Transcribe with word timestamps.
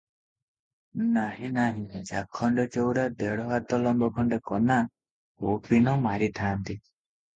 ନାହିଁ, 1.17 1.49
ନାହିଁ 1.57 1.99
ଚାଖଣ୍ଡେ 2.11 2.65
ଚୌଡ଼ା 2.77 3.03
ଦେଢ 3.19 3.45
ହାତ 3.53 3.81
ଲମ୍ବ 3.83 4.09
ଖଣ୍ଡେ 4.19 4.41
କନା 4.51 4.79
କୌପୀନ 5.47 5.97
ମାରିଥାଆନ୍ତି। 6.07 6.79